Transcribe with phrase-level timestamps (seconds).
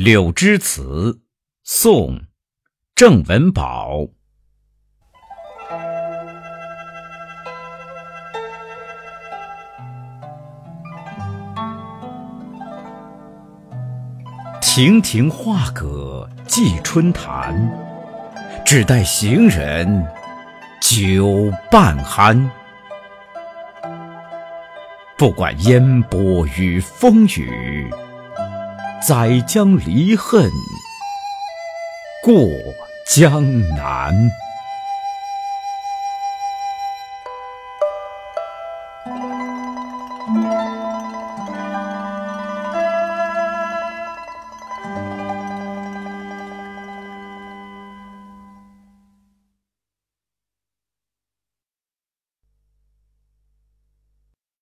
[0.00, 1.22] 柳枝词，
[1.64, 2.18] 宋·
[2.94, 4.06] 郑文宝。
[14.60, 17.52] 亭亭画阁寄春潭，
[18.64, 20.06] 只待行人
[20.80, 22.48] 酒半酣。
[25.16, 27.92] 不管烟波与风雨。
[29.00, 30.50] 载将离恨
[32.24, 32.48] 过
[33.06, 34.12] 江南。